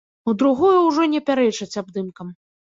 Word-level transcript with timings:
У 0.31 0.33
другую 0.41 0.71
ўжо 0.87 1.07
не 1.13 1.21
пярэчыць 1.29 1.71
абдымкам. 1.85 2.37